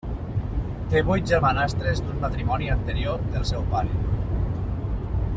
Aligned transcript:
Té 0.93 1.01
vuit 1.09 1.27
germanastres 1.31 2.01
d'un 2.05 2.17
matrimoni 2.23 2.71
anterior 2.77 3.27
del 3.35 3.45
seu 3.53 3.67
pare. 3.75 4.01